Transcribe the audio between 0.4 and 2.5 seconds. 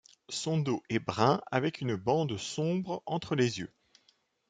dos est brun avec une bande